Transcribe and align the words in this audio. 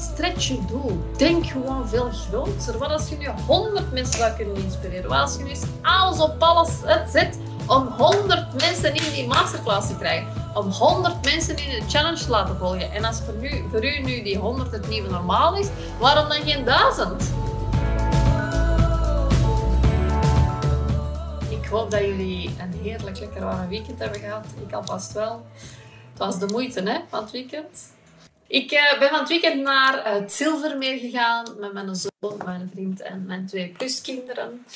Stretch 0.00 0.48
je 0.48 0.64
doel. 0.66 1.00
Denk 1.16 1.46
gewoon 1.46 1.88
veel 1.88 2.10
groter. 2.10 2.78
Wat 2.78 2.90
als 2.90 3.08
je 3.08 3.16
nu 3.16 3.28
100 3.46 3.92
mensen 3.92 4.18
zou 4.18 4.32
kunnen 4.32 4.56
inspireren? 4.56 5.08
Wat 5.08 5.18
als 5.18 5.36
je 5.36 5.44
nu 5.44 5.52
alles 5.82 6.20
op 6.20 6.34
alles 6.38 6.70
zet 7.12 7.38
om 7.66 7.86
100 7.86 8.52
mensen 8.52 8.94
in 8.94 9.12
die 9.12 9.26
masterclass 9.26 9.88
te 9.88 9.96
krijgen? 9.96 10.26
Om 10.54 10.70
100 10.70 11.24
mensen 11.24 11.56
in 11.56 11.80
de 11.80 11.82
challenge 11.88 12.24
te 12.24 12.30
laten 12.30 12.56
volgen? 12.56 12.92
En 12.92 13.04
als 13.04 13.20
voor, 13.20 13.34
nu, 13.34 13.64
voor 13.70 13.84
u 13.84 14.00
nu 14.00 14.22
die 14.22 14.38
100 14.38 14.72
het 14.72 14.88
nieuwe 14.88 15.10
normaal 15.10 15.56
is, 15.56 15.68
waarom 15.98 16.28
dan 16.28 16.40
geen 16.42 16.64
1000? 16.64 17.22
Ik 21.48 21.66
hoop 21.66 21.90
dat 21.90 22.00
jullie 22.00 22.56
een 22.58 22.80
heerlijk 22.82 23.18
lekker 23.18 23.44
warm 23.44 23.68
weekend 23.68 23.98
hebben 23.98 24.20
gehad. 24.20 24.46
Ik 24.66 24.72
alvast 24.72 25.12
wel. 25.12 25.46
Het 26.10 26.18
was 26.18 26.38
de 26.38 26.46
moeite 26.46 26.82
hè, 26.82 26.98
van 27.08 27.22
het 27.22 27.30
weekend. 27.30 27.98
Ik 28.50 28.72
uh, 28.72 28.98
ben 28.98 29.08
van 29.08 29.18
het 29.18 29.28
weekend 29.28 29.62
naar 29.62 30.14
het 30.14 30.32
Zilvermeer 30.32 30.98
gegaan 30.98 31.46
met 31.58 31.72
mijn 31.72 31.94
zoon, 31.94 32.40
mijn 32.44 32.70
vriend 32.72 33.00
en 33.00 33.24
mijn 33.26 33.46
twee 33.46 33.68
pluskinderen. 33.68 34.66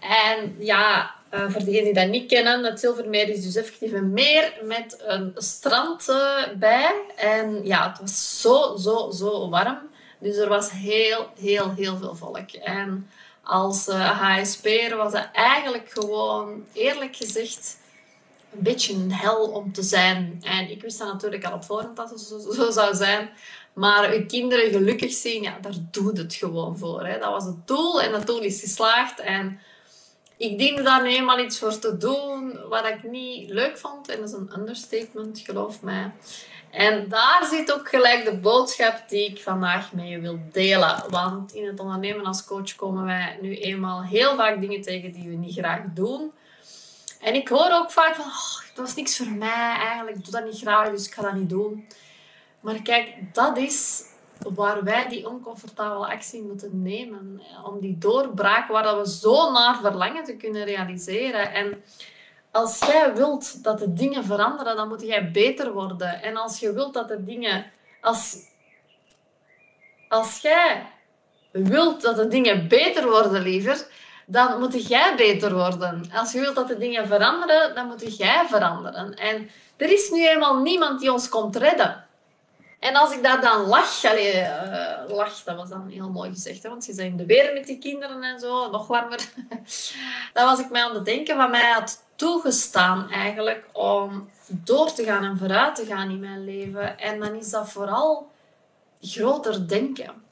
En 0.00 0.56
ja, 0.58 1.14
uh, 1.34 1.50
voor 1.50 1.64
degenen 1.64 1.84
die 1.84 1.94
dat 1.94 2.08
niet 2.08 2.28
kennen, 2.28 2.64
het 2.64 2.80
Zilvermeer 2.80 3.28
is 3.28 3.42
dus 3.42 3.56
effectief 3.56 3.92
een 3.92 4.12
meer 4.12 4.52
met 4.62 5.02
een 5.06 5.32
strand 5.36 6.06
bij. 6.58 6.94
En 7.16 7.60
ja, 7.64 7.88
het 7.88 8.00
was 8.00 8.40
zo, 8.40 8.76
zo, 8.76 9.10
zo 9.10 9.48
warm. 9.48 9.78
Dus 10.18 10.36
er 10.36 10.48
was 10.48 10.70
heel, 10.70 11.26
heel, 11.40 11.74
heel 11.74 11.96
veel 11.96 12.14
volk. 12.16 12.50
En 12.52 13.10
als 13.42 13.86
HSP'er 13.86 14.96
was 14.96 15.12
het 15.12 15.28
eigenlijk 15.32 15.90
gewoon, 15.90 16.64
eerlijk 16.72 17.16
gezegd 17.16 17.76
een 18.52 18.62
beetje 18.62 18.94
een 18.94 19.12
hel 19.12 19.46
om 19.46 19.72
te 19.72 19.82
zijn. 19.82 20.40
En 20.42 20.70
ik 20.70 20.82
wist 20.82 20.98
dat 20.98 21.12
natuurlijk 21.12 21.44
al 21.44 21.52
op 21.52 21.64
voorhand 21.64 21.96
dat 21.96 22.10
het 22.10 22.20
zo, 22.20 22.52
zo 22.52 22.70
zou 22.70 22.94
zijn. 22.94 23.30
Maar 23.72 24.14
je 24.14 24.26
kinderen 24.26 24.70
gelukkig 24.70 25.12
zien, 25.12 25.42
ja, 25.42 25.58
daar 25.60 25.76
doet 25.90 26.18
het 26.18 26.34
gewoon 26.34 26.78
voor. 26.78 27.06
Hè. 27.06 27.18
Dat 27.18 27.30
was 27.30 27.44
het 27.44 27.66
doel 27.66 28.02
en 28.02 28.12
dat 28.12 28.26
doel 28.26 28.40
is 28.40 28.60
geslaagd. 28.60 29.20
En 29.20 29.60
ik 30.36 30.58
diende 30.58 30.82
daar 30.82 31.02
nu 31.02 31.08
eenmaal 31.08 31.38
iets 31.38 31.58
voor 31.58 31.78
te 31.78 31.96
doen 31.96 32.58
wat 32.68 32.86
ik 32.86 33.10
niet 33.10 33.50
leuk 33.50 33.78
vond. 33.78 34.08
En 34.08 34.20
dat 34.20 34.28
is 34.28 34.34
een 34.34 34.52
understatement, 34.58 35.38
geloof 35.38 35.82
mij. 35.82 36.12
En 36.70 37.08
daar 37.08 37.48
zit 37.50 37.72
ook 37.72 37.88
gelijk 37.88 38.24
de 38.24 38.36
boodschap 38.36 39.08
die 39.08 39.30
ik 39.30 39.40
vandaag 39.40 39.92
met 39.92 40.08
je 40.08 40.20
wil 40.20 40.38
delen. 40.52 41.04
Want 41.08 41.54
in 41.54 41.66
het 41.66 41.80
ondernemen 41.80 42.24
als 42.24 42.44
coach 42.44 42.74
komen 42.76 43.04
wij 43.04 43.38
nu 43.40 43.56
eenmaal 43.56 44.02
heel 44.02 44.36
vaak 44.36 44.60
dingen 44.60 44.82
tegen 44.82 45.12
die 45.12 45.28
we 45.28 45.34
niet 45.34 45.54
graag 45.54 45.80
doen. 45.94 46.32
En 47.20 47.34
ik 47.34 47.48
hoor 47.48 47.70
ook 47.72 47.90
vaak 47.90 48.14
van, 48.14 48.24
oh, 48.24 48.60
dat 48.74 48.86
was 48.86 48.94
niks 48.94 49.16
voor 49.16 49.30
mij 49.30 49.76
eigenlijk, 49.76 50.16
ik 50.16 50.24
doe 50.24 50.32
dat 50.32 50.44
niet 50.44 50.60
graag, 50.60 50.90
dus 50.90 51.06
ik 51.06 51.14
ga 51.14 51.22
dat 51.22 51.34
niet 51.34 51.48
doen. 51.48 51.88
Maar 52.60 52.82
kijk, 52.82 53.34
dat 53.34 53.56
is 53.56 54.02
waar 54.54 54.84
wij 54.84 55.08
die 55.08 55.28
oncomfortabele 55.28 56.06
actie 56.06 56.42
moeten 56.42 56.82
nemen. 56.82 57.42
Om 57.64 57.80
die 57.80 57.98
doorbraak 57.98 58.68
waar 58.68 58.98
we 58.98 59.08
zo 59.08 59.52
naar 59.52 59.80
verlangen 59.80 60.24
te 60.24 60.36
kunnen 60.36 60.64
realiseren. 60.64 61.52
En 61.52 61.82
als 62.50 62.78
jij 62.78 63.14
wilt 63.14 63.64
dat 63.64 63.78
de 63.78 63.92
dingen 63.92 64.24
veranderen, 64.24 64.76
dan 64.76 64.88
moet 64.88 65.02
jij 65.02 65.30
beter 65.30 65.72
worden. 65.72 66.22
En 66.22 66.36
als 66.36 66.60
je 66.60 66.72
wilt 66.72 66.94
dat 66.94 67.08
de 67.08 67.24
dingen... 67.24 67.70
Als, 68.00 68.36
als 70.08 70.40
jij 70.40 70.86
wilt 71.50 72.02
dat 72.02 72.16
de 72.16 72.28
dingen 72.28 72.68
beter 72.68 73.10
worden, 73.10 73.42
liever, 73.42 73.86
dan 74.30 74.58
moet 74.58 74.88
jij 74.88 75.14
beter 75.16 75.54
worden. 75.54 76.10
Als 76.14 76.32
je 76.32 76.40
wilt 76.40 76.54
dat 76.54 76.68
de 76.68 76.78
dingen 76.78 77.06
veranderen, 77.06 77.74
dan 77.74 77.86
moet 77.86 78.16
jij 78.16 78.46
veranderen. 78.48 79.14
En 79.14 79.50
er 79.76 79.92
is 79.92 80.10
nu 80.10 80.28
eenmaal 80.28 80.56
niemand 80.60 81.00
die 81.00 81.12
ons 81.12 81.28
komt 81.28 81.56
redden. 81.56 82.04
En 82.78 82.94
als 82.94 83.12
ik 83.12 83.22
daar 83.22 83.40
dan 83.40 83.66
lach, 83.66 84.04
allee, 84.04 84.34
uh, 84.34 85.16
lach, 85.16 85.42
dat 85.42 85.56
was 85.56 85.68
dan 85.68 85.88
heel 85.88 86.10
mooi 86.10 86.30
gezegd, 86.30 86.62
want 86.62 86.86
je 86.86 86.92
zijn 86.92 87.16
de 87.16 87.26
weer 87.26 87.52
met 87.52 87.66
die 87.66 87.78
kinderen 87.78 88.22
en 88.22 88.40
zo, 88.40 88.70
nog 88.70 88.86
warmer. 88.86 89.20
dan 90.34 90.44
was 90.44 90.58
ik 90.58 90.70
mij 90.70 90.82
aan 90.82 90.94
het 90.94 91.04
denken 91.04 91.36
wat 91.36 91.50
mij 91.50 91.70
had 91.70 92.04
toegestaan 92.16 93.10
eigenlijk 93.10 93.64
om 93.72 94.30
door 94.46 94.92
te 94.92 95.04
gaan 95.04 95.24
en 95.24 95.38
vooruit 95.38 95.74
te 95.74 95.86
gaan 95.86 96.10
in 96.10 96.20
mijn 96.20 96.44
leven. 96.44 96.98
En 96.98 97.20
dan 97.20 97.34
is 97.34 97.50
dat 97.50 97.70
vooral 97.70 98.30
groter 99.00 99.68
denken. 99.68 100.22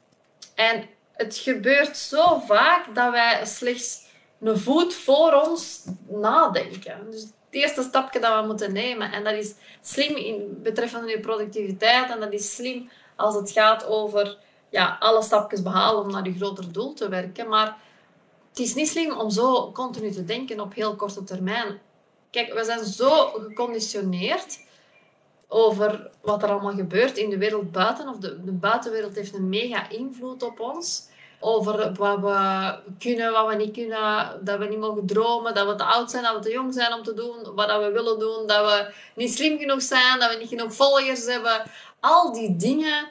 En 0.55 0.89
het 1.17 1.37
gebeurt 1.37 1.97
zo 1.97 2.39
vaak 2.45 2.95
dat 2.95 3.11
wij 3.11 3.45
slechts 3.45 4.05
een 4.39 4.57
voet 4.57 4.93
voor 4.93 5.33
ons 5.33 5.83
nadenken. 6.07 7.07
Dus 7.11 7.21
het 7.21 7.31
eerste 7.49 7.83
stapje 7.83 8.19
dat 8.19 8.41
we 8.41 8.47
moeten 8.47 8.73
nemen. 8.73 9.11
En 9.11 9.23
dat 9.23 9.33
is 9.33 9.53
slim 9.81 10.15
in 10.15 10.59
betreffende 10.63 11.09
je 11.09 11.19
productiviteit. 11.19 12.11
En 12.11 12.19
dat 12.19 12.33
is 12.33 12.55
slim 12.55 12.89
als 13.15 13.35
het 13.35 13.51
gaat 13.51 13.85
over 13.85 14.37
ja, 14.69 14.97
alle 14.99 15.21
stapjes 15.21 15.61
behalen 15.61 16.03
om 16.03 16.11
naar 16.11 16.25
je 16.25 16.33
groter 16.33 16.71
doel 16.71 16.93
te 16.93 17.09
werken. 17.09 17.47
Maar 17.47 17.77
het 18.49 18.59
is 18.59 18.73
niet 18.73 18.89
slim 18.89 19.11
om 19.11 19.29
zo 19.29 19.71
continu 19.71 20.11
te 20.11 20.25
denken 20.25 20.59
op 20.59 20.73
heel 20.73 20.95
korte 20.95 21.23
termijn. 21.23 21.79
Kijk, 22.31 22.53
we 22.53 22.63
zijn 22.63 22.85
zo 22.85 23.25
geconditioneerd 23.25 24.59
over 25.47 26.09
wat 26.21 26.43
er 26.43 26.49
allemaal 26.49 26.75
gebeurt 26.75 27.17
in 27.17 27.29
de 27.29 27.37
wereld 27.37 27.71
buiten. 27.71 28.07
Of 28.07 28.17
de, 28.17 28.51
buitenwereld 28.51 29.15
heeft 29.15 29.33
een 29.33 29.49
mega 29.49 29.89
invloed 29.89 30.43
op 30.43 30.59
ons. 30.59 31.07
Over 31.39 31.93
wat 31.93 32.19
we 32.19 32.79
kunnen, 32.99 33.31
wat 33.31 33.47
we 33.47 33.55
niet 33.55 33.73
kunnen. 33.73 34.39
Dat 34.43 34.59
we 34.59 34.65
niet 34.65 34.79
mogen 34.79 35.05
dromen. 35.05 35.53
Dat 35.53 35.67
we 35.67 35.75
te 35.75 35.83
oud 35.83 36.11
zijn, 36.11 36.23
dat 36.23 36.35
we 36.35 36.41
te 36.41 36.51
jong 36.51 36.73
zijn 36.73 36.93
om 36.93 37.03
te 37.03 37.13
doen 37.13 37.55
wat 37.55 37.79
we 37.79 37.91
willen 37.91 38.19
doen. 38.19 38.47
Dat 38.47 38.65
we 38.65 38.93
niet 39.15 39.33
slim 39.33 39.57
genoeg 39.57 39.81
zijn. 39.81 40.19
Dat 40.19 40.31
we 40.31 40.37
niet 40.39 40.49
genoeg 40.49 40.73
volgers 40.73 41.25
hebben. 41.25 41.61
Al 41.99 42.33
die 42.33 42.55
dingen, 42.55 43.09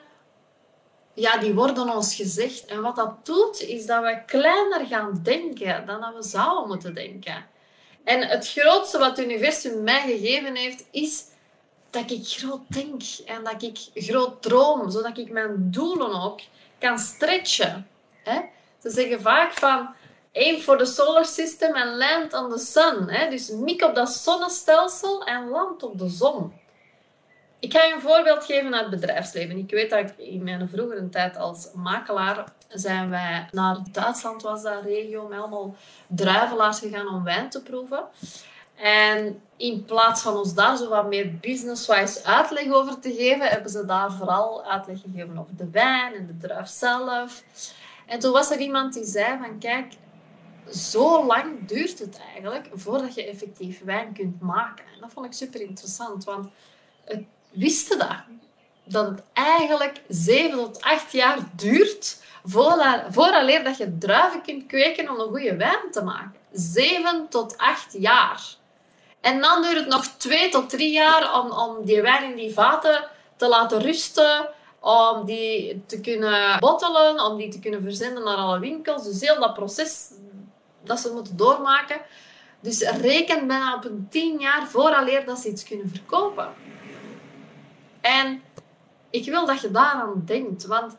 ja, 1.15 1.39
die 1.39 1.55
worden 1.55 1.95
ons 1.95 2.15
gezegd. 2.15 2.65
En 2.65 2.83
wat 2.83 2.97
dat 2.97 3.27
doet, 3.27 3.61
is 3.61 3.87
dat 3.87 4.03
we 4.03 4.23
kleiner 4.27 4.87
gaan 4.87 5.21
denken 5.23 5.87
dan 5.87 6.01
dat 6.01 6.15
we 6.15 6.23
zouden 6.23 6.69
moeten 6.69 6.95
denken. 6.95 7.47
En 8.05 8.23
het 8.23 8.49
grootste 8.49 8.99
wat 8.99 9.17
het 9.17 9.27
universum 9.27 9.83
mij 9.83 10.01
gegeven 10.01 10.55
heeft, 10.55 10.85
is 10.91 11.25
dat 11.97 12.11
ik 12.11 12.27
groot 12.27 12.61
denk 12.69 13.03
en 13.27 13.45
dat 13.45 13.62
ik 13.62 13.79
groot 13.95 14.43
droom, 14.43 14.91
zodat 14.91 15.19
ik 15.19 15.31
mijn 15.31 15.71
doelen 15.71 16.23
ook 16.23 16.41
kan 16.79 16.99
stretchen. 16.99 17.87
Hè? 18.23 18.41
Ze 18.83 18.91
zeggen 18.91 19.21
vaak 19.21 19.53
van 19.53 19.89
aim 20.34 20.59
for 20.59 20.79
the 20.79 20.84
solar 20.84 21.25
system 21.25 21.75
and 21.75 21.97
land 21.97 22.33
on 22.33 22.51
the 22.51 22.59
sun. 22.59 23.09
Hè? 23.11 23.31
Dus 23.31 23.51
mik 23.51 23.83
op 23.83 23.95
dat 23.95 24.11
zonnestelsel 24.11 25.25
en 25.25 25.49
land 25.49 25.83
op 25.83 25.99
de 25.99 26.09
zon. 26.09 26.53
Ik 27.59 27.73
ga 27.73 27.84
je 27.84 27.95
een 27.95 28.01
voorbeeld 28.01 28.45
geven 28.45 28.75
uit 28.75 28.91
het 28.91 29.01
bedrijfsleven. 29.01 29.59
Ik 29.59 29.71
weet 29.71 29.91
dat 29.91 30.13
in 30.17 30.43
mijn 30.43 30.69
vroegere 30.69 31.09
tijd 31.09 31.37
als 31.37 31.69
makelaar 31.75 32.45
zijn 32.69 33.11
wij 33.11 33.49
naar 33.51 33.77
Duitsland, 33.93 34.43
was 34.43 34.63
dat 34.63 34.83
regio, 34.83 35.28
met 35.28 35.39
allemaal 35.39 35.77
druivelaars 36.07 36.78
gegaan 36.78 37.09
om 37.09 37.25
wijn 37.25 37.49
te 37.49 37.63
proeven. 37.63 38.05
En 38.77 39.41
in 39.57 39.85
plaats 39.85 40.23
van 40.23 40.37
ons 40.37 40.55
daar 40.55 40.77
zo 40.77 40.89
wat 40.89 41.09
meer 41.09 41.39
business-wise 41.39 42.25
uitleg 42.25 42.73
over 42.73 42.99
te 42.99 43.13
geven, 43.13 43.49
hebben 43.49 43.71
ze 43.71 43.85
daar 43.85 44.13
vooral 44.13 44.65
uitleg 44.65 45.01
gegeven 45.01 45.39
over 45.39 45.57
de 45.57 45.71
wijn 45.71 46.15
en 46.15 46.27
de 46.27 46.37
druif 46.47 46.69
zelf. 46.69 47.43
En 48.07 48.19
toen 48.19 48.33
was 48.33 48.51
er 48.51 48.59
iemand 48.59 48.95
die 48.95 49.05
zei 49.05 49.39
van 49.39 49.59
kijk, 49.59 49.93
zo 50.73 51.27
lang 51.27 51.69
duurt 51.69 51.99
het 51.99 52.21
eigenlijk 52.33 52.69
voordat 52.75 53.15
je 53.15 53.27
effectief 53.27 53.85
wijn 53.85 54.13
kunt 54.13 54.41
maken. 54.41 54.85
En 54.95 55.01
dat 55.01 55.13
vond 55.13 55.27
ik 55.27 55.33
super 55.33 55.61
interessant, 55.61 56.25
want 56.25 56.49
het 57.05 57.23
wisten 57.51 57.99
dat. 57.99 58.17
Dat 58.85 59.07
het 59.07 59.23
eigenlijk 59.33 60.03
7 60.09 60.59
tot 60.59 60.83
8 60.83 61.13
jaar 61.13 61.39
duurt 61.57 62.25
vooraleer 63.11 63.65
dat 63.65 63.77
je 63.77 63.99
druiven 63.99 64.43
kunt 64.43 64.67
kweken 64.67 65.11
om 65.11 65.21
een 65.21 65.29
goede 65.29 65.57
wijn 65.57 65.91
te 65.91 66.03
maken. 66.03 66.35
7 66.53 67.27
tot 67.29 67.59
8 67.59 67.93
jaar. 67.99 68.43
En 69.27 69.41
dan 69.41 69.63
duurt 69.63 69.77
het 69.77 69.89
nog 69.89 70.07
twee 70.07 70.49
tot 70.49 70.71
drie 70.71 70.93
jaar 70.93 71.43
om, 71.43 71.51
om 71.51 71.85
die 71.85 72.03
wijn 72.03 72.31
in 72.31 72.37
die 72.37 72.53
vaten 72.53 73.09
te 73.37 73.49
laten 73.49 73.81
rusten, 73.81 74.49
om 74.81 75.25
die 75.25 75.83
te 75.87 76.01
kunnen 76.01 76.59
bottelen, 76.59 77.25
om 77.25 77.37
die 77.37 77.49
te 77.49 77.59
kunnen 77.59 77.83
verzenden 77.83 78.25
naar 78.25 78.37
alle 78.37 78.59
winkels. 78.59 79.05
Dus 79.05 79.21
heel 79.21 79.41
dat 79.41 79.55
proces 79.55 80.11
dat 80.83 81.01
ze 81.01 81.13
moeten 81.13 81.37
doormaken. 81.37 82.01
Dus 82.61 82.81
reken 82.81 83.47
bijna 83.47 83.75
op 83.75 83.84
een 83.84 84.07
tien 84.11 84.39
jaar 84.39 84.67
vooraleer 84.67 85.25
dat 85.25 85.39
ze 85.39 85.49
iets 85.49 85.65
kunnen 85.65 85.89
verkopen. 85.89 86.55
En 88.01 88.43
ik 89.11 89.25
wil 89.25 89.47
dat 89.47 89.61
je 89.61 89.71
daaraan 89.71 90.22
denkt, 90.25 90.67
want 90.67 90.97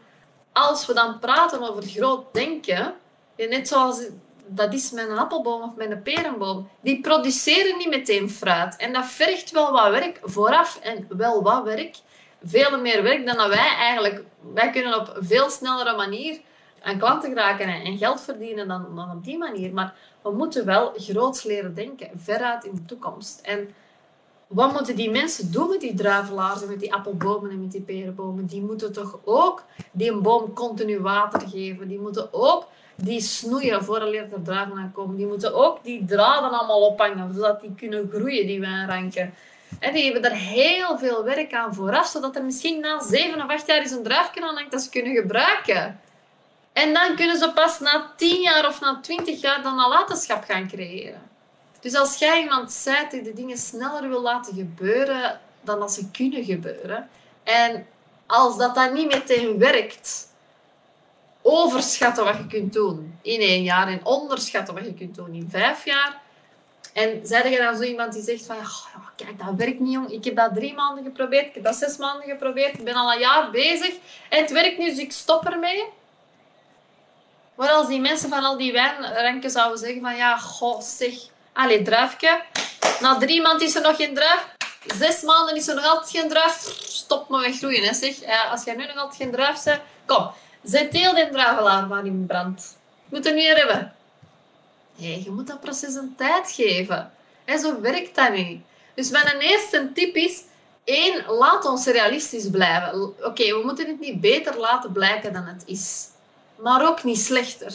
als 0.53 0.85
we 0.85 0.93
dan 0.93 1.19
praten 1.19 1.69
over 1.69 1.83
groot 1.83 2.33
denken, 2.33 2.95
net 3.35 3.67
zoals 3.67 4.01
dat 4.47 4.73
is 4.73 4.91
een 4.91 5.17
appelboom 5.17 5.61
of 5.61 5.71
een 5.77 6.01
perenboom. 6.01 6.69
Die 6.81 7.01
produceren 7.01 7.77
niet 7.77 7.89
meteen 7.89 8.29
fruit. 8.29 8.75
En 8.75 8.93
dat 8.93 9.05
vergt 9.05 9.51
wel 9.51 9.71
wat 9.71 9.89
werk 9.89 10.19
vooraf 10.23 10.79
en 10.81 11.07
wel 11.09 11.43
wat 11.43 11.63
werk. 11.63 11.95
Veel 12.43 12.81
meer 12.81 13.03
werk 13.03 13.25
dan 13.25 13.37
dat 13.37 13.47
wij 13.47 13.75
eigenlijk... 13.75 14.23
Wij 14.53 14.69
kunnen 14.69 14.99
op 14.99 15.17
veel 15.19 15.49
snellere 15.49 15.95
manier 15.95 16.39
aan 16.81 16.97
klanten 16.97 17.33
raken 17.33 17.67
en 17.67 17.97
geld 17.97 18.21
verdienen 18.21 18.67
dan, 18.67 19.11
op 19.15 19.23
die 19.23 19.37
manier. 19.37 19.73
Maar 19.73 19.93
we 20.21 20.31
moeten 20.31 20.65
wel 20.65 20.93
groots 20.95 21.43
leren 21.43 21.73
denken, 21.73 22.09
veruit 22.15 22.63
in 22.63 22.75
de 22.75 22.85
toekomst. 22.85 23.39
En 23.41 23.69
wat 24.47 24.73
moeten 24.73 24.95
die 24.95 25.09
mensen 25.09 25.51
doen 25.51 25.69
met 25.69 25.81
die 25.81 25.93
druivelaars 25.93 26.65
met 26.65 26.79
die 26.79 26.93
appelbomen 26.93 27.51
en 27.51 27.61
met 27.61 27.71
die 27.71 27.81
perenbomen? 27.81 28.45
Die 28.45 28.61
moeten 28.61 28.93
toch 28.93 29.19
ook 29.23 29.63
die 29.91 30.11
een 30.11 30.21
boom 30.21 30.53
continu 30.53 30.99
water 30.99 31.49
geven. 31.49 31.87
Die 31.87 31.99
moeten 31.99 32.33
ook 32.33 32.67
die 32.97 33.21
snoeien 33.21 33.83
voordat 33.83 34.13
er 34.13 34.43
druiven 34.43 34.77
aankomen. 34.77 35.15
Die 35.15 35.27
moeten 35.27 35.53
ook 35.53 35.83
die 35.83 36.05
draden 36.05 36.51
allemaal 36.51 36.81
ophangen, 36.81 37.33
zodat 37.33 37.61
die 37.61 37.75
kunnen 37.77 38.09
groeien, 38.13 38.47
die 38.47 38.59
wijnranken. 38.59 39.33
En 39.79 39.93
die 39.93 40.03
hebben 40.03 40.31
er 40.31 40.37
heel 40.37 40.97
veel 40.97 41.23
werk 41.23 41.53
aan 41.53 41.73
vooraf, 41.73 42.07
zodat 42.07 42.35
er 42.35 42.43
misschien 42.43 42.79
na 42.79 42.99
7 42.99 43.43
of 43.43 43.49
8 43.49 43.67
jaar 43.67 43.79
eens 43.79 43.91
een 43.91 44.03
druifje 44.03 44.47
aan 44.47 44.55
hangt 44.55 44.71
dat 44.71 44.81
ze 44.81 44.89
kunnen 44.89 45.15
gebruiken. 45.15 45.99
En 46.73 46.93
dan 46.93 47.15
kunnen 47.15 47.37
ze 47.37 47.51
pas 47.53 47.79
na 47.79 48.11
10 48.15 48.41
jaar 48.41 48.67
of 48.67 48.81
na 48.81 48.99
20 49.01 49.41
jaar 49.41 49.63
dan 49.63 49.75
nalatenschap 49.75 50.43
gaan 50.43 50.67
creëren. 50.67 51.21
Dus 51.79 51.95
als 51.95 52.17
jij 52.17 52.41
iemand 52.41 52.71
zegt 52.71 53.11
die 53.11 53.21
de 53.21 53.33
dingen 53.33 53.57
sneller 53.57 54.09
wil 54.09 54.21
laten 54.21 54.55
gebeuren 54.55 55.39
dan 55.61 55.79
dat 55.79 55.93
ze 55.93 56.11
kunnen 56.11 56.43
gebeuren, 56.43 57.09
en 57.43 57.87
als 58.25 58.57
dat 58.57 58.75
dan 58.75 58.93
niet 58.93 59.13
meteen 59.13 59.57
werkt, 59.57 60.27
overschatten 61.47 62.23
wat 62.23 62.37
je 62.37 62.47
kunt 62.47 62.73
doen 62.73 63.19
in 63.21 63.39
één 63.39 63.63
jaar 63.63 63.87
en 63.87 64.05
onderschatten 64.05 64.73
wat 64.73 64.85
je 64.85 64.93
kunt 64.93 65.15
doen 65.15 65.33
in 65.33 65.47
vijf 65.51 65.85
jaar. 65.85 66.21
En 66.93 67.19
zei 67.23 67.49
je 67.49 67.57
dan 67.57 67.75
zo 67.75 67.81
iemand 67.81 68.13
die 68.13 68.23
zegt 68.23 68.45
van, 68.45 68.55
kijk, 69.15 69.37
dat 69.37 69.53
werkt 69.55 69.79
niet, 69.79 69.93
jong. 69.93 70.11
Ik 70.11 70.23
heb 70.23 70.35
dat 70.35 70.53
drie 70.53 70.73
maanden 70.73 71.03
geprobeerd, 71.03 71.47
ik 71.47 71.53
heb 71.53 71.63
dat 71.63 71.75
zes 71.75 71.97
maanden 71.97 72.29
geprobeerd, 72.29 72.73
ik 72.73 72.83
ben 72.83 72.95
al 72.95 73.13
een 73.13 73.19
jaar 73.19 73.51
bezig 73.51 73.93
en 74.29 74.41
het 74.41 74.51
werkt 74.51 74.77
nu, 74.77 74.89
dus 74.89 74.97
ik 74.97 75.11
stop 75.11 75.45
ermee. 75.45 75.83
Maar 77.55 77.69
als 77.69 77.87
die 77.87 77.99
mensen 77.99 78.29
van 78.29 78.43
al 78.43 78.57
die 78.57 78.71
wijnranken 78.71 79.49
zouden 79.49 79.77
zeggen 79.77 80.01
van, 80.01 80.15
ja, 80.15 80.37
goh, 80.37 80.81
zeg, 80.81 81.13
Allee, 81.57 81.81
druifje. 81.81 82.41
Na 83.01 83.17
drie 83.17 83.41
maanden 83.41 83.67
is 83.67 83.75
er 83.75 83.81
nog 83.81 83.95
geen 83.95 84.13
druif. 84.13 84.47
Zes 84.85 85.21
maanden 85.21 85.55
is 85.55 85.67
er 85.67 85.75
nog 85.75 85.85
altijd 85.85 86.09
geen 86.09 86.29
druif. 86.29 86.53
Stop 86.79 87.29
me 87.29 87.39
met 87.39 87.57
groeien, 87.57 87.83
hè, 87.83 87.93
zeg. 87.93 88.15
als 88.51 88.63
jij 88.63 88.75
nu 88.75 88.85
nog 88.85 88.95
altijd 88.95 89.15
geen 89.15 89.31
druif 89.31 89.63
bent, 89.63 89.81
kom. 90.05 90.31
Zet 90.67 90.93
heel 90.93 91.13
die 91.15 91.29
druivelaar 91.29 91.87
maar 91.87 92.05
in 92.05 92.25
brand. 92.25 92.77
Je 93.09 93.15
moet 93.15 93.25
er 93.25 93.33
niet 93.33 93.53
hebben. 93.53 93.93
Nee, 94.95 95.23
je 95.23 95.31
moet 95.31 95.47
dat 95.47 95.59
proces 95.59 95.95
een 95.95 96.15
tijd 96.17 96.51
geven. 96.51 97.11
En 97.45 97.59
zo 97.59 97.81
werkt 97.81 98.15
dat 98.15 98.33
niet. 98.33 98.61
Dus 98.93 99.09
mijn 99.09 99.39
eerste 99.39 99.91
tip 99.93 100.15
is... 100.15 100.41
één, 100.83 101.25
laat 101.27 101.65
ons 101.65 101.85
realistisch 101.85 102.49
blijven. 102.49 103.13
Oké, 103.23 103.43
we 103.43 103.61
moeten 103.63 103.87
het 103.87 103.99
niet 103.99 104.21
beter 104.21 104.57
laten 104.57 104.91
blijken 104.91 105.33
dan 105.33 105.45
het 105.45 105.63
is. 105.65 106.07
Maar 106.55 106.87
ook 106.87 107.03
niet 107.03 107.19
slechter. 107.19 107.73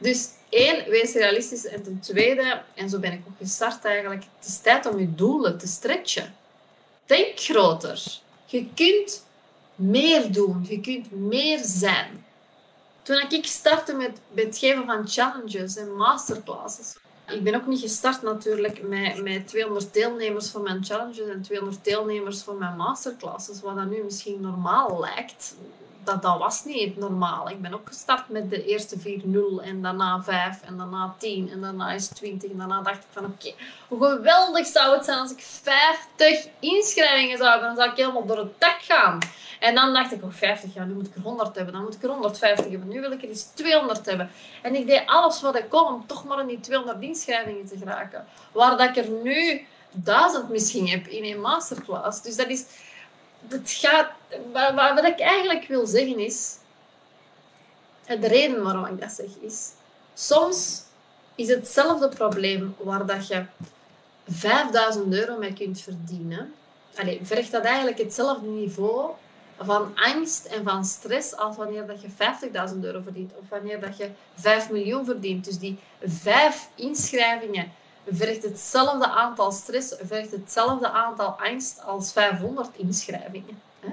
Dus 0.00 0.28
één, 0.48 0.90
wees 0.90 1.12
realistisch. 1.12 1.66
En 1.66 1.82
ten 1.82 2.00
tweede, 2.00 2.62
en 2.74 2.88
zo 2.88 2.98
ben 2.98 3.12
ik 3.12 3.22
ook 3.28 3.36
gestart 3.38 3.84
eigenlijk, 3.84 4.24
het 4.38 4.48
is 4.48 4.58
tijd 4.58 4.86
om 4.86 4.98
je 4.98 5.14
doelen 5.14 5.58
te 5.58 5.66
stretchen. 5.66 6.34
Denk 7.06 7.40
groter. 7.40 8.02
Je 8.46 8.66
kunt 8.74 9.24
meer 9.78 10.32
doen. 10.32 10.66
Je 10.68 10.80
kunt 10.80 11.10
meer 11.10 11.58
zijn. 11.62 12.24
Toen 13.02 13.24
ik 13.28 13.46
startte 13.46 13.94
met, 13.94 14.10
het 14.34 14.58
geven 14.58 14.84
van 14.86 15.08
challenges 15.08 15.76
en 15.76 15.96
masterclasses, 15.96 16.96
ik 17.28 17.42
ben 17.42 17.54
ook 17.54 17.66
niet 17.66 17.80
gestart 17.80 18.22
natuurlijk 18.22 18.82
met, 18.82 19.22
met 19.22 19.48
200 19.48 19.92
deelnemers 19.92 20.50
voor 20.50 20.60
mijn 20.60 20.84
challenges 20.84 21.28
en 21.28 21.42
200 21.42 21.84
deelnemers 21.84 22.42
voor 22.42 22.54
mijn 22.54 22.76
masterclasses, 22.76 23.60
wat 23.60 23.76
dat 23.76 23.90
nu 23.90 24.02
misschien 24.02 24.40
normaal 24.40 25.00
lijkt 25.00 25.54
dat, 26.08 26.22
dat 26.22 26.38
was 26.38 26.64
niet 26.64 26.96
normaal. 26.96 27.50
Ik 27.50 27.62
ben 27.62 27.74
ook 27.74 27.86
gestart 27.86 28.28
met 28.28 28.50
de 28.50 28.64
eerste 28.64 28.98
4-0 28.98 29.02
en 29.62 29.82
daarna 29.82 30.22
5 30.22 30.62
en 30.62 30.76
daarna 30.76 31.14
10 31.18 31.50
en 31.50 31.60
daarna 31.60 31.92
is 31.92 32.06
20. 32.06 32.50
En 32.50 32.58
daarna 32.58 32.82
dacht 32.82 32.96
ik 32.96 33.08
van 33.10 33.24
oké, 33.24 33.52
hoe 33.88 34.04
geweldig 34.04 34.66
zou 34.66 34.94
het 34.96 35.04
zijn 35.04 35.18
als 35.18 35.30
ik 35.30 35.40
50 35.40 36.48
inschrijvingen 36.58 37.38
zou 37.38 37.50
hebben. 37.50 37.68
Dan 37.68 37.76
zou 37.76 37.90
ik 37.90 37.96
helemaal 37.96 38.26
door 38.26 38.38
het 38.38 38.60
dak 38.60 38.78
gaan. 38.80 39.18
En 39.60 39.74
dan 39.74 39.92
dacht 39.92 40.12
ik, 40.12 40.22
oh 40.22 40.32
50, 40.32 40.74
ja, 40.74 40.84
nu 40.84 40.92
moet 40.92 41.06
ik 41.06 41.14
er 41.14 41.20
100 41.20 41.54
hebben. 41.54 41.74
Dan 41.74 41.82
moet 41.82 41.94
ik 41.94 42.02
er 42.02 42.08
150 42.08 42.70
hebben. 42.70 42.88
Nu 42.88 43.00
wil 43.00 43.12
ik 43.12 43.22
er 43.22 43.28
eens 43.28 43.44
200 43.54 44.06
hebben. 44.06 44.30
En 44.62 44.74
ik 44.74 44.86
deed 44.86 45.02
alles 45.06 45.40
wat 45.40 45.56
ik 45.56 45.68
kon 45.68 45.86
om 45.86 46.06
toch 46.06 46.24
maar 46.24 46.40
in 46.40 46.46
die 46.46 46.60
200 46.60 47.02
inschrijvingen 47.02 47.66
te 47.66 47.78
geraken. 47.78 48.24
Waar 48.52 48.76
dat 48.76 48.88
ik 48.88 48.96
er 48.96 49.10
nu 49.22 49.66
1000 49.90 50.48
misschien 50.48 50.88
heb 50.88 51.06
in 51.06 51.24
een 51.24 51.40
masterclass. 51.40 52.22
Dus 52.22 52.36
dat 52.36 52.48
is 52.48 52.64
gaat, 53.64 54.10
wat, 54.52 54.74
wat 54.74 55.04
ik 55.04 55.20
eigenlijk 55.20 55.66
wil 55.66 55.86
zeggen 55.86 56.18
is, 56.18 56.56
de 58.06 58.28
reden 58.28 58.62
waarom 58.62 58.84
ik 58.84 59.00
dat 59.00 59.12
zeg 59.12 59.30
is, 59.40 59.70
soms 60.14 60.82
is 61.34 61.48
hetzelfde 61.48 62.08
probleem 62.08 62.74
waar 62.78 63.06
dat 63.06 63.26
je 63.26 63.44
5000 64.26 65.12
euro 65.14 65.38
mee 65.38 65.52
kunt 65.52 65.80
verdienen. 65.80 66.54
Allee, 66.96 67.20
vergt 67.22 67.52
dat 67.52 67.64
eigenlijk 67.64 67.98
hetzelfde 67.98 68.46
niveau 68.46 69.10
van 69.58 69.92
angst 69.94 70.44
en 70.44 70.64
van 70.64 70.84
stress 70.84 71.36
als 71.36 71.56
wanneer 71.56 71.86
dat 71.86 72.00
je 72.02 72.08
50.000 72.72 72.80
euro 72.80 73.00
verdient 73.00 73.32
of 73.40 73.48
wanneer 73.48 73.80
dat 73.80 73.96
je 73.96 74.10
5 74.34 74.70
miljoen 74.70 75.04
verdient. 75.04 75.44
Dus 75.44 75.58
die 75.58 75.78
vijf 76.02 76.68
inschrijvingen 76.74 77.72
vergt 78.10 78.42
hetzelfde 78.42 79.08
aantal 79.08 79.52
stress, 79.52 79.94
vergt 80.02 80.30
hetzelfde 80.30 80.90
aantal 80.90 81.36
angst 81.38 81.82
als 81.82 82.12
500 82.12 82.68
inschrijvingen. 82.76 83.62
Hè? 83.80 83.92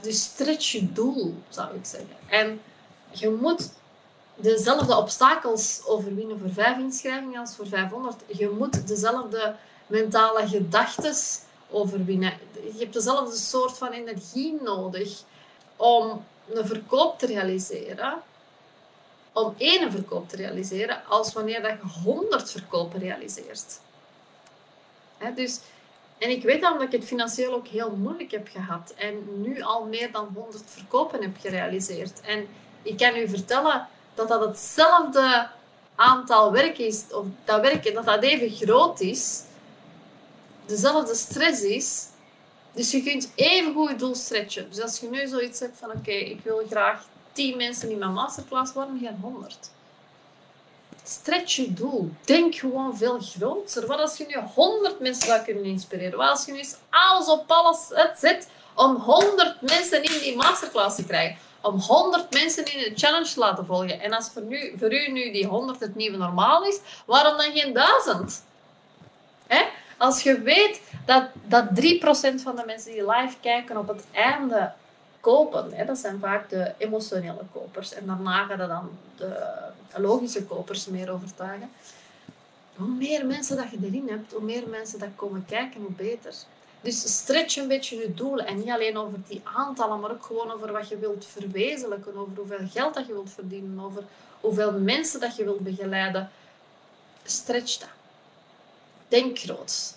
Dus 0.00 0.22
stretch 0.22 0.72
je 0.72 0.92
doel, 0.92 1.34
zou 1.48 1.74
ik 1.74 1.84
zeggen. 1.84 2.16
En 2.26 2.60
je 3.10 3.30
moet 3.30 3.70
dezelfde 4.34 4.96
obstakels 4.96 5.82
overwinnen 5.86 6.38
voor 6.38 6.50
5 6.52 6.78
inschrijvingen 6.78 7.40
als 7.40 7.56
voor 7.56 7.66
500. 7.66 8.16
Je 8.26 8.48
moet 8.58 8.88
dezelfde 8.88 9.54
mentale 9.86 10.48
gedachten 10.48 11.14
overwinnen. 11.70 12.32
Je 12.52 12.78
hebt 12.78 12.92
dezelfde 12.92 13.36
soort 13.36 13.78
van 13.78 13.88
energie 13.88 14.58
nodig 14.62 15.22
om 15.76 16.24
een 16.48 16.66
verkoop 16.66 17.18
te 17.18 17.26
realiseren 17.26 18.14
om 19.36 19.54
één 19.56 19.90
verkoop 19.90 20.28
te 20.28 20.36
realiseren 20.36 21.06
als 21.08 21.32
wanneer 21.32 21.62
dat 21.62 21.70
je 21.70 22.00
honderd 22.02 22.50
verkopen 22.50 23.00
realiseert. 23.00 23.80
dus, 25.34 25.60
en 26.18 26.30
ik 26.30 26.42
weet 26.42 26.60
dat 26.60 26.82
ik 26.82 26.92
het 26.92 27.04
financieel 27.04 27.54
ook 27.54 27.66
heel 27.66 27.90
moeilijk 27.90 28.30
heb 28.30 28.48
gehad 28.48 28.94
en 28.96 29.40
nu 29.42 29.62
al 29.62 29.84
meer 29.84 30.12
dan 30.12 30.28
100 30.34 30.62
verkopen 30.66 31.22
heb 31.22 31.36
gerealiseerd. 31.40 32.20
En 32.20 32.46
ik 32.82 32.96
kan 32.96 33.16
u 33.16 33.28
vertellen 33.28 33.88
dat 34.14 34.28
dat 34.28 34.40
hetzelfde 34.40 35.48
aantal 35.94 36.52
werk 36.52 36.78
is, 36.78 37.04
of 37.10 37.26
dat 37.44 37.60
werk 37.60 37.94
dat 37.94 38.04
dat 38.04 38.22
even 38.22 38.50
groot 38.50 39.00
is, 39.00 39.42
dezelfde 40.66 41.14
stress 41.14 41.62
is. 41.62 42.06
Dus 42.72 42.90
je 42.90 43.02
kunt 43.02 43.30
even 43.34 43.74
goed 43.74 43.98
doel 43.98 44.14
stretchen. 44.14 44.70
Dus 44.70 44.80
als 44.80 45.00
je 45.00 45.08
nu 45.08 45.26
zoiets 45.26 45.60
hebt 45.60 45.78
van 45.78 45.90
oké, 45.90 46.10
ik 46.10 46.40
wil 46.42 46.62
graag 46.70 47.04
10 47.36 47.56
mensen 47.56 47.90
in 47.90 47.98
mijn 47.98 48.12
masterclass, 48.12 48.72
waarom 48.72 48.98
geen 49.00 49.18
100? 49.20 49.70
Stretch 51.02 51.56
je 51.56 51.72
doel. 51.72 52.10
Denk 52.24 52.54
gewoon 52.54 52.96
veel 52.96 53.20
groter. 53.20 53.86
Wat 53.86 53.98
als 53.98 54.16
je 54.16 54.26
nu 54.28 54.36
100 54.54 55.00
mensen 55.00 55.26
zou 55.26 55.42
kunnen 55.42 55.64
inspireren? 55.64 56.18
Wat 56.18 56.28
als 56.28 56.44
je 56.44 56.52
nu 56.52 56.64
alles 56.90 57.28
op 57.28 57.50
alles 57.50 57.78
zet 58.18 58.48
om 58.74 58.94
100 58.94 59.60
mensen 59.60 60.02
in 60.02 60.18
die 60.20 60.36
masterclass 60.36 60.96
te 60.96 61.04
krijgen? 61.04 61.38
Om 61.60 61.80
100 61.80 62.32
mensen 62.32 62.64
in 62.64 62.78
de 62.78 62.92
challenge 62.94 63.32
te 63.32 63.38
laten 63.38 63.66
volgen. 63.66 64.00
En 64.00 64.12
als 64.12 64.30
voor, 64.32 64.42
nu, 64.42 64.74
voor 64.78 64.92
u 64.92 65.12
nu 65.12 65.32
die 65.32 65.46
100 65.46 65.80
het 65.80 65.94
nieuwe 65.94 66.16
normaal 66.16 66.64
is, 66.64 66.78
waarom 67.06 67.36
dan 67.36 67.52
geen 67.52 67.72
1000? 67.72 68.42
Hè? 69.46 69.62
Als 69.96 70.22
je 70.22 70.40
weet 70.40 70.80
dat, 71.06 71.24
dat 71.44 71.64
3% 71.64 72.42
van 72.42 72.56
de 72.56 72.62
mensen 72.66 72.92
die 72.92 73.10
live 73.10 73.36
kijken 73.40 73.76
op 73.76 73.88
het 73.88 74.04
einde 74.12 74.72
kopen. 75.26 75.72
Hè. 75.72 75.84
Dat 75.84 75.98
zijn 75.98 76.18
vaak 76.18 76.48
de 76.48 76.72
emotionele 76.78 77.42
kopers. 77.52 77.92
En 77.92 78.06
daarna 78.06 78.44
gaan 78.44 78.60
er 78.60 78.68
dan 78.68 78.90
de 79.16 80.00
logische 80.00 80.44
kopers 80.44 80.86
meer 80.86 81.10
overtuigen. 81.10 81.70
Hoe 82.76 82.88
meer 82.88 83.26
mensen 83.26 83.56
dat 83.56 83.70
je 83.70 83.78
erin 83.82 84.08
hebt, 84.08 84.32
hoe 84.32 84.42
meer 84.42 84.68
mensen 84.68 84.98
dat 84.98 85.08
komen 85.16 85.44
kijken, 85.48 85.80
hoe 85.80 85.90
beter. 85.90 86.34
Dus 86.80 87.16
stretch 87.16 87.56
een 87.56 87.68
beetje 87.68 87.96
je 87.96 88.14
doelen. 88.14 88.46
En 88.46 88.56
niet 88.56 88.70
alleen 88.70 88.96
over 88.96 89.18
die 89.28 89.40
aantallen, 89.44 90.00
maar 90.00 90.10
ook 90.10 90.24
gewoon 90.24 90.50
over 90.50 90.72
wat 90.72 90.88
je 90.88 90.98
wilt 90.98 91.24
verwezenlijken. 91.24 92.16
Over 92.16 92.36
hoeveel 92.36 92.68
geld 92.70 92.94
dat 92.94 93.06
je 93.06 93.12
wilt 93.12 93.30
verdienen. 93.30 93.84
Over 93.84 94.04
hoeveel 94.40 94.72
mensen 94.72 95.20
dat 95.20 95.36
je 95.36 95.44
wilt 95.44 95.60
begeleiden. 95.60 96.30
Stretch 97.24 97.78
dat. 97.78 97.88
Denk 99.08 99.38
groot. 99.38 99.94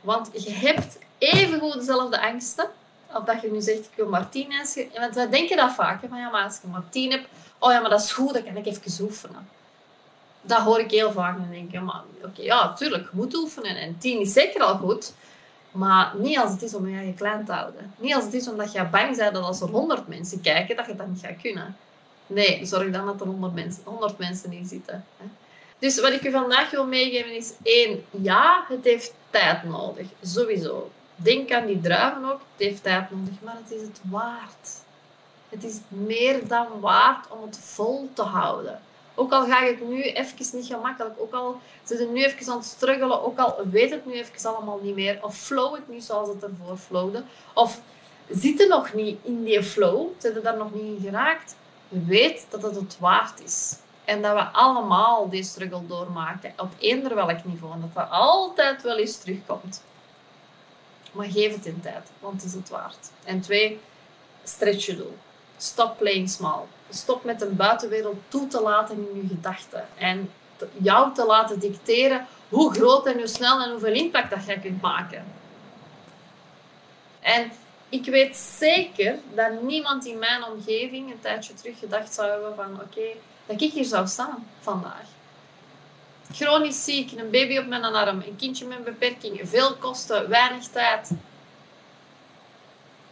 Want 0.00 0.30
je 0.32 0.50
hebt 0.50 0.98
evengoed 1.18 1.74
dezelfde 1.74 2.20
angsten 2.20 2.68
of 3.16 3.24
dat 3.24 3.40
je 3.40 3.50
nu 3.50 3.60
zegt, 3.60 3.78
ik 3.78 3.90
wil 3.94 4.08
mensen. 4.48 4.86
Want 4.94 5.14
wij 5.14 5.28
denken 5.28 5.56
dat 5.56 5.72
vaak. 5.72 6.00
Van 6.08 6.18
ja, 6.18 6.30
maar 6.30 6.42
als 6.42 6.56
ik 6.56 6.70
maar 6.70 6.88
tien 6.88 7.10
heb, 7.10 7.26
oh 7.58 7.72
ja, 7.72 7.80
maar 7.80 7.90
dat 7.90 8.00
is 8.00 8.12
goed, 8.12 8.32
dan 8.32 8.44
kan 8.44 8.56
ik 8.56 8.66
even 8.66 9.04
oefenen. 9.04 9.48
Dat 10.40 10.58
hoor 10.58 10.80
ik 10.80 10.90
heel 10.90 11.12
vaak. 11.12 11.36
En 11.36 11.50
denk 11.50 11.84
maar 11.84 12.02
oké, 12.22 12.42
ja, 12.42 12.72
tuurlijk, 12.72 13.02
je 13.02 13.16
moet 13.16 13.36
oefenen. 13.36 13.76
En 13.76 13.98
tien 13.98 14.20
is 14.20 14.32
zeker 14.32 14.62
al 14.62 14.76
goed. 14.76 15.12
Maar 15.70 16.12
niet 16.16 16.38
als 16.38 16.50
het 16.50 16.62
is 16.62 16.74
om 16.74 16.88
je 16.88 16.96
eigen 16.96 17.14
klein 17.14 17.44
te 17.44 17.52
houden. 17.52 17.94
Niet 17.98 18.14
als 18.14 18.24
het 18.24 18.34
is 18.34 18.48
omdat 18.48 18.72
je 18.72 18.84
bang 18.84 19.16
bent 19.16 19.34
dat 19.34 19.44
als 19.44 19.60
er 19.60 19.68
honderd 19.68 20.08
mensen 20.08 20.40
kijken, 20.40 20.76
dat 20.76 20.86
je 20.86 20.94
dat 20.94 21.06
niet 21.06 21.24
gaat 21.24 21.40
kunnen. 21.42 21.76
Nee, 22.26 22.64
zorg 22.64 22.90
dan 22.90 23.06
dat 23.06 23.20
er 23.20 23.26
honderd 23.26 23.54
mensen, 23.54 23.82
10 23.84 24.14
mensen 24.18 24.52
in 24.52 24.66
zitten. 24.66 25.04
Dus 25.78 26.00
wat 26.00 26.12
ik 26.12 26.24
u 26.24 26.30
vandaag 26.30 26.70
wil 26.70 26.86
meegeven 26.86 27.36
is 27.36 27.52
één, 27.62 28.04
ja, 28.10 28.64
het 28.68 28.84
heeft 28.84 29.14
tijd 29.30 29.64
nodig, 29.64 30.06
sowieso. 30.22 30.90
Denk 31.16 31.52
aan 31.52 31.66
die 31.66 31.80
druiven 31.80 32.24
ook, 32.24 32.40
het 32.56 32.66
heeft 32.66 32.82
tijd 32.82 33.10
nodig, 33.10 33.34
maar 33.42 33.56
het 33.62 33.72
is 33.72 33.82
het 33.82 34.00
waard. 34.10 34.84
Het 35.48 35.64
is 35.64 35.78
meer 35.88 36.48
dan 36.48 36.66
waard 36.80 37.26
om 37.28 37.42
het 37.42 37.58
vol 37.58 38.10
te 38.12 38.22
houden. 38.22 38.80
Ook 39.14 39.32
al 39.32 39.44
ga 39.44 39.62
ik 39.62 39.78
het 39.78 39.88
nu 39.88 40.02
even 40.02 40.56
niet 40.56 40.66
gemakkelijk, 40.66 41.14
ook 41.18 41.34
al 41.34 41.60
zit 41.84 41.98
het 41.98 42.12
nu 42.12 42.24
even 42.24 42.52
aan 42.52 42.58
het 42.58 42.66
struggelen, 42.66 43.24
ook 43.24 43.38
al 43.38 43.56
weet 43.70 43.90
het 43.90 44.06
nu 44.06 44.12
even 44.12 44.54
allemaal 44.54 44.80
niet 44.82 44.94
meer, 44.94 45.18
of 45.22 45.36
flow 45.36 45.74
het 45.74 45.88
niet 45.88 46.04
zoals 46.04 46.28
het 46.28 46.42
ervoor 46.42 46.76
flowde, 46.76 47.22
of 47.54 47.80
zitten 48.28 48.68
nog 48.68 48.94
niet 48.94 49.18
in 49.22 49.44
die 49.44 49.62
flow, 49.62 50.08
zitten 50.18 50.42
daar 50.42 50.56
nog 50.56 50.74
niet 50.74 50.82
in 50.82 50.98
geraakt, 51.02 51.56
weet 51.88 52.46
dat 52.50 52.62
het 52.62 52.74
het 52.74 52.96
waard 52.98 53.42
is. 53.44 53.76
En 54.04 54.22
dat 54.22 54.34
we 54.34 54.42
allemaal 54.42 55.28
die 55.28 55.42
struggle 55.42 55.86
doormaken, 55.86 56.52
op 56.56 56.72
eender 56.78 57.14
welk 57.14 57.44
niveau. 57.44 57.72
En 57.72 57.80
dat 57.80 58.04
er 58.04 58.10
altijd 58.10 58.82
wel 58.82 58.96
eens 58.96 59.18
terugkomt. 59.18 59.82
Maar 61.16 61.26
geef 61.26 61.54
het 61.54 61.66
in 61.66 61.80
tijd, 61.80 62.10
want 62.20 62.42
het 62.42 62.50
is 62.50 62.56
het 62.56 62.68
waard. 62.68 63.10
En 63.24 63.40
twee, 63.40 63.80
stretch 64.44 64.86
je 64.86 64.96
doel. 64.96 65.16
Stop 65.56 65.98
playing 65.98 66.30
small. 66.30 66.60
Stop 66.90 67.24
met 67.24 67.38
de 67.38 67.46
buitenwereld 67.46 68.16
toe 68.28 68.46
te 68.46 68.60
laten 68.60 68.96
in 68.96 69.20
je 69.22 69.28
gedachten. 69.28 69.84
En 69.98 70.30
jou 70.72 71.14
te 71.14 71.26
laten 71.26 71.58
dicteren 71.58 72.26
hoe 72.48 72.74
groot 72.74 73.06
en 73.06 73.16
hoe 73.16 73.26
snel 73.26 73.62
en 73.62 73.70
hoeveel 73.70 73.92
impact 73.92 74.30
dat 74.30 74.46
jij 74.46 74.58
kunt 74.58 74.80
maken. 74.80 75.24
En 77.20 77.50
ik 77.88 78.04
weet 78.04 78.36
zeker 78.36 79.18
dat 79.34 79.62
niemand 79.62 80.06
in 80.06 80.18
mijn 80.18 80.44
omgeving 80.44 81.10
een 81.10 81.20
tijdje 81.20 81.54
terug 81.54 81.78
gedacht 81.78 82.14
zou 82.14 82.30
hebben 82.30 82.54
van 82.54 82.80
oké, 82.80 83.06
dat 83.46 83.60
ik 83.60 83.72
hier 83.72 83.84
zou 83.84 84.06
staan 84.06 84.48
vandaag. 84.60 85.04
Chronisch 86.32 86.84
ziek, 86.84 87.12
een 87.12 87.30
baby 87.30 87.58
op 87.58 87.66
mijn 87.66 87.84
arm, 87.84 88.22
een 88.26 88.36
kindje 88.36 88.66
met 88.66 88.78
een 88.78 88.84
beperking, 88.84 89.40
veel 89.44 89.76
kosten, 89.76 90.28
weinig 90.28 90.66
tijd. 90.66 91.10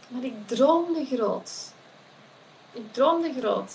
Maar 0.07 0.23
ik 0.23 0.47
droomde 0.47 1.05
groot. 1.05 1.51
Ik 2.71 2.93
droomde 2.93 3.33
groot. 3.39 3.73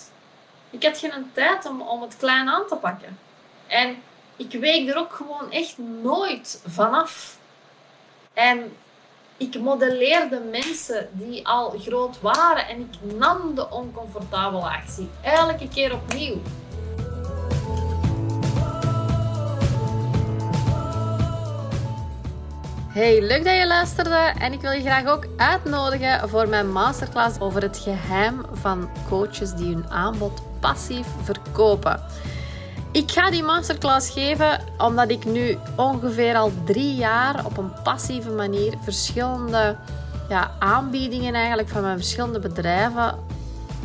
Ik 0.69 0.83
had 0.83 0.97
geen 0.97 1.31
tijd 1.33 1.65
om, 1.65 1.81
om 1.81 2.01
het 2.01 2.17
klein 2.17 2.49
aan 2.49 2.67
te 2.67 2.75
pakken. 2.75 3.19
En 3.67 4.03
ik 4.35 4.51
week 4.51 4.89
er 4.89 4.97
ook 4.97 5.13
gewoon 5.13 5.51
echt 5.51 5.77
nooit 5.77 6.61
vanaf. 6.67 7.37
En 8.33 8.75
ik 9.37 9.59
modelleerde 9.59 10.39
mensen 10.39 11.09
die 11.11 11.47
al 11.47 11.69
groot 11.79 12.21
waren 12.21 12.67
en 12.67 12.79
ik 12.79 13.13
nam 13.17 13.55
de 13.55 13.69
oncomfortabele 13.69 14.69
actie. 14.69 15.09
Elke 15.21 15.67
keer 15.67 15.93
opnieuw. 15.93 16.41
Hey, 22.93 23.21
leuk 23.21 23.43
dat 23.43 23.57
je 23.57 23.67
luisterde 23.67 24.33
en 24.39 24.53
ik 24.53 24.61
wil 24.61 24.71
je 24.71 24.81
graag 24.81 25.05
ook 25.05 25.27
uitnodigen 25.37 26.29
voor 26.29 26.49
mijn 26.49 26.71
masterclass 26.71 27.39
over 27.39 27.61
het 27.61 27.77
geheim 27.77 28.45
van 28.53 28.89
coaches 29.09 29.53
die 29.53 29.73
hun 29.73 29.89
aanbod 29.89 30.41
passief 30.59 31.07
verkopen. 31.23 31.99
Ik 32.91 33.11
ga 33.11 33.29
die 33.29 33.43
masterclass 33.43 34.09
geven 34.09 34.59
omdat 34.77 35.09
ik 35.09 35.25
nu 35.25 35.57
ongeveer 35.75 36.35
al 36.35 36.51
drie 36.65 36.95
jaar 36.95 37.45
op 37.45 37.57
een 37.57 37.71
passieve 37.83 38.29
manier 38.29 38.73
verschillende 38.83 39.75
ja, 40.29 40.51
aanbiedingen 40.59 41.33
eigenlijk 41.33 41.69
van 41.69 41.81
mijn 41.81 41.97
verschillende 41.97 42.39
bedrijven 42.39 43.15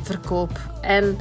verkoop. 0.02 0.58
En 0.80 1.18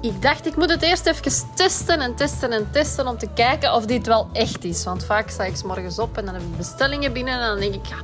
ik 0.00 0.22
dacht, 0.22 0.46
ik 0.46 0.56
moet 0.56 0.70
het 0.70 0.82
eerst 0.82 1.06
even 1.06 1.32
testen 1.54 2.00
en 2.00 2.14
testen 2.14 2.52
en 2.52 2.68
testen 2.72 3.08
om 3.08 3.18
te 3.18 3.28
kijken 3.34 3.74
of 3.74 3.86
dit 3.86 4.06
wel 4.06 4.28
echt 4.32 4.64
is. 4.64 4.84
Want 4.84 5.04
vaak 5.04 5.30
sta 5.30 5.44
ik 5.44 5.64
morgens 5.64 5.98
op 5.98 6.16
en 6.16 6.24
dan 6.24 6.34
heb 6.34 6.42
ik 6.42 6.56
bestellingen 6.56 7.12
binnen 7.12 7.34
en 7.34 7.46
dan 7.46 7.58
denk 7.58 7.74
ik, 7.74 7.86
ja, 7.86 7.96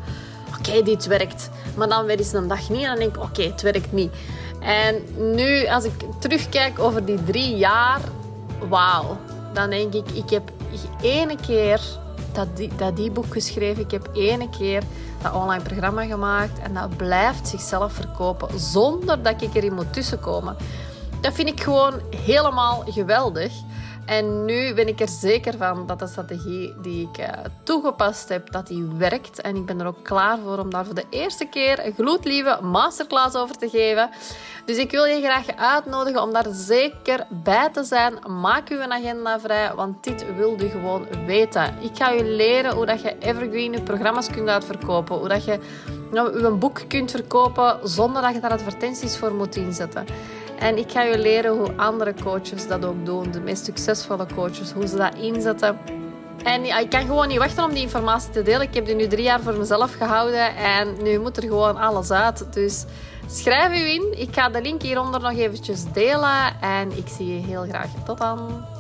oké, 0.59 0.83
dit 0.83 1.07
werkt. 1.07 1.51
Maar 1.77 1.89
dan 1.89 2.05
weer 2.05 2.19
eens 2.19 2.33
een 2.33 2.49
dag 2.49 2.69
niet 2.69 2.83
en 2.83 2.89
dan 2.89 2.99
denk 2.99 3.17
ik, 3.17 3.23
oké, 3.23 3.43
het 3.43 3.63
werkt 3.63 3.93
niet. 3.93 4.13
En 4.61 5.03
nu, 5.35 5.67
als 5.67 5.85
ik 5.85 5.93
terugkijk 6.19 6.79
over 6.79 7.05
die 7.05 7.25
drie 7.25 7.57
jaar, 7.57 8.01
wauw. 8.69 9.19
Dan 9.53 9.71
denk 9.71 9.95
ik, 9.95 10.11
ik 10.11 10.31
heb 10.31 10.51
ene 11.01 11.37
keer 11.47 11.81
dat, 12.33 12.49
dat 12.77 12.99
e-book 12.99 13.33
geschreven. 13.33 13.83
Ik 13.83 13.91
heb 13.91 14.09
ene 14.13 14.49
keer 14.49 14.83
dat 15.23 15.33
online 15.33 15.63
programma 15.63 16.05
gemaakt. 16.05 16.59
En 16.59 16.75
dat 16.75 16.97
blijft 16.97 17.49
zichzelf 17.49 17.93
verkopen 17.93 18.61
zonder 18.61 19.23
dat 19.23 19.43
ik 19.43 19.55
erin 19.55 19.75
moet 19.75 19.93
tussenkomen. 19.93 20.57
Dat 21.27 21.35
vind 21.35 21.49
ik 21.49 21.61
gewoon 21.61 22.01
helemaal 22.25 22.85
geweldig. 22.87 23.53
En 24.05 24.45
nu 24.45 24.75
ben 24.75 24.89
ik 24.89 25.01
er 25.01 25.09
zeker 25.09 25.57
van 25.57 25.87
dat 25.87 25.99
de 25.99 26.07
strategie 26.07 26.75
die 26.83 27.09
ik 27.13 27.19
uh, 27.19 27.29
toegepast 27.63 28.29
heb, 28.29 28.53
dat 28.53 28.67
die 28.67 28.85
werkt. 28.97 29.41
En 29.41 29.57
ik 29.57 29.67
ben 29.67 29.81
er 29.81 29.87
ook 29.87 30.03
klaar 30.03 30.39
voor 30.45 30.59
om 30.59 30.71
daar 30.71 30.85
voor 30.85 30.95
de 30.95 31.05
eerste 31.11 31.45
keer 31.45 31.87
een 31.87 31.95
gloedlieve 31.95 32.59
masterclass 32.63 33.37
over 33.37 33.57
te 33.57 33.69
geven. 33.69 34.11
Dus 34.65 34.77
ik 34.77 34.91
wil 34.91 35.05
je 35.05 35.21
graag 35.21 35.57
uitnodigen 35.57 36.23
om 36.23 36.33
daar 36.33 36.47
zeker 36.51 37.27
bij 37.31 37.69
te 37.71 37.85
zijn. 37.85 38.15
Maak 38.41 38.69
uw 38.69 38.83
agenda 38.83 39.41
vrij, 39.41 39.75
want 39.75 40.05
dit 40.05 40.37
wil 40.37 40.61
je 40.61 40.69
gewoon 40.69 41.07
weten. 41.27 41.75
Ik 41.81 41.97
ga 41.97 42.11
je 42.11 42.25
leren 42.25 42.75
hoe 42.75 42.87
dat 42.87 43.03
je 43.03 43.19
evergreen 43.19 43.73
je 43.73 43.83
programma's 43.83 44.31
kunt 44.31 44.49
uitverkopen. 44.49 45.17
Hoe 45.17 45.29
dat 45.29 45.45
je 45.45 45.59
nou, 46.11 46.43
je 46.43 46.51
boek 46.51 46.81
kunt 46.89 47.11
verkopen 47.11 47.79
zonder 47.83 48.23
dat 48.23 48.35
je 48.35 48.41
daar 48.41 48.51
advertenties 48.51 49.17
voor 49.17 49.35
moet 49.35 49.57
inzetten. 49.57 50.07
En 50.59 50.79
ik 50.79 50.91
ga 50.91 51.03
je 51.03 51.19
leren 51.19 51.57
hoe 51.57 51.77
andere 51.77 52.15
coaches 52.23 52.69
dat 52.69 52.85
ook 52.85 53.05
doen. 53.07 53.31
De 53.31 53.41
meest 53.41 53.65
succesvolle 53.65 54.27
coaches, 54.35 54.73
hoe 54.73 54.87
ze 54.87 54.97
dat 54.97 55.15
inzetten. 55.15 55.79
En 56.45 56.65
ik 56.65 56.91
kan 56.91 57.01
gewoon 57.01 57.29
niet 57.29 57.39
wachten 57.39 57.65
om 57.65 57.73
die 57.73 57.83
informatie 57.83 58.31
te 58.31 58.43
delen. 58.43 58.61
Ik 58.61 58.75
heb 58.75 58.87
die 58.87 58.95
nu 58.95 59.07
drie 59.07 59.25
jaar 59.25 59.41
voor 59.41 59.57
mezelf 59.57 59.95
gehouden 59.95 60.57
en 60.57 61.03
nu 61.03 61.19
moet 61.19 61.37
er 61.37 61.43
gewoon 61.43 61.77
alles 61.77 62.11
uit. 62.11 62.53
Dus 62.53 62.85
schrijf 63.27 63.73
u 63.73 63.89
in. 63.91 64.15
Ik 64.21 64.35
ga 64.35 64.49
de 64.49 64.63
link 64.63 64.83
hieronder 64.83 65.21
nog 65.21 65.37
eventjes 65.37 65.85
delen 65.93 66.61
en 66.61 66.97
ik 66.97 67.09
zie 67.09 67.35
je 67.35 67.47
heel 67.47 67.65
graag. 67.69 67.89
Tot 68.05 68.19
dan! 68.19 68.76